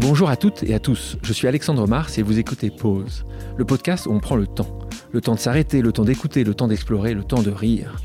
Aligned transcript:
Bonjour 0.00 0.30
à 0.30 0.36
toutes 0.36 0.62
et 0.62 0.72
à 0.72 0.78
tous, 0.78 1.18
je 1.22 1.32
suis 1.34 1.46
Alexandre 1.46 1.86
Mars 1.86 2.16
et 2.16 2.22
vous 2.22 2.38
écoutez 2.38 2.70
Pause, 2.70 3.26
le 3.58 3.66
podcast 3.66 4.06
où 4.06 4.12
on 4.12 4.18
prend 4.18 4.34
le 4.34 4.46
temps. 4.46 4.78
Le 5.12 5.20
temps 5.20 5.34
de 5.34 5.38
s'arrêter, 5.38 5.82
le 5.82 5.92
temps 5.92 6.06
d'écouter, 6.06 6.42
le 6.42 6.54
temps 6.54 6.68
d'explorer, 6.68 7.12
le 7.12 7.22
temps 7.22 7.42
de 7.42 7.50
rire. 7.50 8.00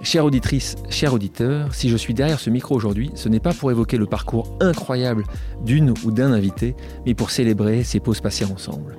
Chère 0.00 0.24
auditrice, 0.24 0.76
cher 0.88 1.12
auditeur, 1.12 1.74
si 1.74 1.90
je 1.90 1.98
suis 1.98 2.14
derrière 2.14 2.40
ce 2.40 2.48
micro 2.48 2.74
aujourd'hui, 2.74 3.10
ce 3.14 3.28
n'est 3.28 3.40
pas 3.40 3.52
pour 3.52 3.70
évoquer 3.70 3.98
le 3.98 4.06
parcours 4.06 4.56
incroyable 4.62 5.24
d'une 5.66 5.92
ou 6.02 6.12
d'un 6.12 6.32
invité, 6.32 6.74
mais 7.04 7.14
pour 7.14 7.30
célébrer 7.30 7.84
ces 7.84 8.00
pauses 8.00 8.22
passées 8.22 8.46
ensemble. 8.46 8.96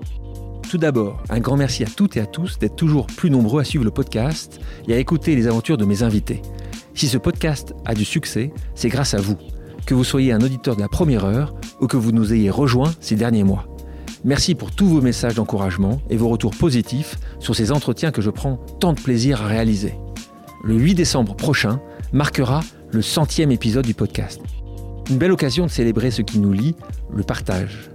Tout 0.70 0.78
d'abord, 0.78 1.24
un 1.30 1.40
grand 1.40 1.58
merci 1.58 1.84
à 1.84 1.88
toutes 1.88 2.16
et 2.16 2.22
à 2.22 2.28
tous 2.28 2.60
d'être 2.60 2.76
toujours 2.76 3.08
plus 3.08 3.32
nombreux 3.32 3.62
à 3.62 3.66
suivre 3.66 3.86
le 3.86 3.92
podcast 3.92 4.62
et 4.88 4.94
à 4.94 5.00
écouter 5.00 5.36
les 5.36 5.48
aventures 5.48 5.78
de 5.78 5.86
mes 5.86 6.04
invités. 6.04 6.44
Si 6.94 7.08
ce 7.08 7.18
podcast 7.18 7.74
a 7.86 7.96
du 7.96 8.06
succès, 8.06 8.54
c'est 8.76 8.90
grâce 8.90 9.16
à 9.16 9.20
vous, 9.20 9.38
que 9.86 9.94
vous 9.94 10.04
soyez 10.04 10.32
un 10.32 10.42
auditeur 10.42 10.76
de 10.76 10.82
la 10.82 10.88
première 10.88 11.26
heure 11.26 11.56
ou 11.82 11.88
que 11.88 11.98
vous 11.98 12.12
nous 12.12 12.34
ayez 12.34 12.50
rejoints 12.50 12.94
ces 13.00 13.16
derniers 13.16 13.44
mois. 13.44 13.66
Merci 14.26 14.54
pour 14.54 14.72
tous 14.72 14.88
vos 14.88 15.02
messages 15.02 15.36
d'encouragement 15.36 16.02
et 16.10 16.18
vos 16.18 16.28
retours 16.30 16.56
positifs 16.56 17.18
sur 17.40 17.56
ces 17.56 17.72
entretiens 17.72 18.12
que 18.12 18.22
je 18.22 18.30
prends 18.30 18.58
tant 18.80 18.94
de 18.94 19.00
plaisir 19.00 19.42
à 19.42 19.48
réaliser. 19.48 19.96
Le 20.64 20.76
8 20.76 20.96
décembre 20.96 21.36
prochain 21.36 21.80
marquera 22.12 22.62
le 22.92 23.02
centième 23.02 23.52
épisode 23.52 23.86
du 23.86 23.94
podcast. 23.94 24.42
Une 25.10 25.18
belle 25.18 25.32
occasion 25.32 25.66
de 25.66 25.72
célébrer 25.72 26.12
ce 26.12 26.22
qui 26.22 26.40
nous 26.40 26.52
lie, 26.52 26.76
le 27.14 27.24
partage. 27.24 27.90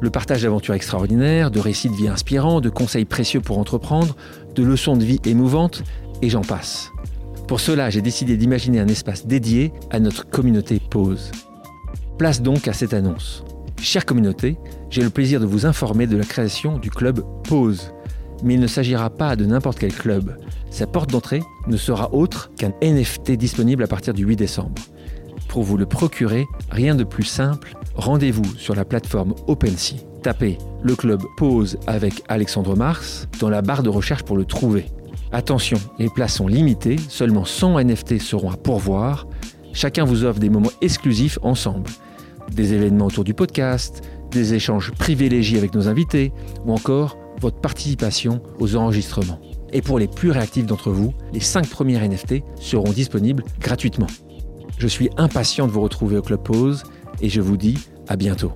Le 0.00 0.10
partage 0.10 0.42
d'aventures 0.42 0.74
extraordinaires, 0.74 1.50
de 1.50 1.60
récits 1.60 1.88
de 1.88 1.94
vie 1.94 2.08
inspirants, 2.08 2.60
de 2.60 2.70
conseils 2.70 3.04
précieux 3.04 3.40
pour 3.40 3.58
entreprendre, 3.58 4.16
de 4.54 4.62
leçons 4.62 4.96
de 4.96 5.04
vie 5.04 5.20
émouvantes, 5.24 5.82
et 6.22 6.28
j'en 6.28 6.42
passe. 6.42 6.90
Pour 7.50 7.58
cela, 7.58 7.90
j'ai 7.90 8.00
décidé 8.00 8.36
d'imaginer 8.36 8.78
un 8.78 8.86
espace 8.86 9.26
dédié 9.26 9.72
à 9.90 9.98
notre 9.98 10.24
communauté 10.24 10.80
Pause. 10.88 11.32
Place 12.16 12.42
donc 12.42 12.68
à 12.68 12.72
cette 12.72 12.94
annonce. 12.94 13.42
Chère 13.82 14.06
communauté, 14.06 14.56
j'ai 14.88 15.02
le 15.02 15.10
plaisir 15.10 15.40
de 15.40 15.46
vous 15.46 15.66
informer 15.66 16.06
de 16.06 16.16
la 16.16 16.22
création 16.22 16.78
du 16.78 16.90
club 16.90 17.24
Pause. 17.48 17.92
Mais 18.44 18.54
il 18.54 18.60
ne 18.60 18.68
s'agira 18.68 19.10
pas 19.10 19.34
de 19.34 19.46
n'importe 19.46 19.80
quel 19.80 19.92
club. 19.92 20.36
Sa 20.70 20.86
porte 20.86 21.10
d'entrée 21.10 21.42
ne 21.66 21.76
sera 21.76 22.14
autre 22.14 22.52
qu'un 22.56 22.72
NFT 22.84 23.32
disponible 23.32 23.82
à 23.82 23.88
partir 23.88 24.14
du 24.14 24.24
8 24.24 24.36
décembre. 24.36 24.80
Pour 25.48 25.64
vous 25.64 25.76
le 25.76 25.86
procurer, 25.86 26.46
rien 26.70 26.94
de 26.94 27.02
plus 27.02 27.24
simple, 27.24 27.74
rendez-vous 27.96 28.46
sur 28.58 28.76
la 28.76 28.84
plateforme 28.84 29.34
OpenSea. 29.48 29.96
Tapez 30.22 30.56
le 30.84 30.94
club 30.94 31.20
Pause 31.36 31.80
avec 31.88 32.22
Alexandre 32.28 32.76
Mars 32.76 33.26
dans 33.40 33.50
la 33.50 33.60
barre 33.60 33.82
de 33.82 33.88
recherche 33.88 34.22
pour 34.22 34.36
le 34.36 34.44
trouver. 34.44 34.86
Attention, 35.32 35.78
les 35.98 36.08
places 36.08 36.34
sont 36.34 36.48
limitées, 36.48 36.96
seulement 37.08 37.44
100 37.44 37.80
NFT 37.84 38.20
seront 38.20 38.50
à 38.50 38.56
pourvoir. 38.56 39.28
Chacun 39.72 40.04
vous 40.04 40.24
offre 40.24 40.40
des 40.40 40.50
moments 40.50 40.72
exclusifs 40.80 41.38
ensemble. 41.42 41.90
Des 42.52 42.74
événements 42.74 43.06
autour 43.06 43.22
du 43.22 43.32
podcast, 43.32 44.02
des 44.32 44.54
échanges 44.54 44.90
privilégiés 44.92 45.58
avec 45.58 45.74
nos 45.74 45.86
invités, 45.86 46.32
ou 46.64 46.72
encore 46.72 47.16
votre 47.40 47.60
participation 47.60 48.42
aux 48.58 48.74
enregistrements. 48.74 49.40
Et 49.72 49.82
pour 49.82 50.00
les 50.00 50.08
plus 50.08 50.32
réactifs 50.32 50.66
d'entre 50.66 50.90
vous, 50.90 51.14
les 51.32 51.40
5 51.40 51.68
premiers 51.68 51.98
NFT 52.00 52.42
seront 52.56 52.90
disponibles 52.90 53.44
gratuitement. 53.60 54.08
Je 54.78 54.88
suis 54.88 55.10
impatient 55.16 55.66
de 55.66 55.72
vous 55.72 55.82
retrouver 55.82 56.16
au 56.16 56.22
Club 56.22 56.42
Pause 56.42 56.82
et 57.20 57.28
je 57.28 57.40
vous 57.40 57.56
dis 57.56 57.78
à 58.08 58.16
bientôt. 58.16 58.52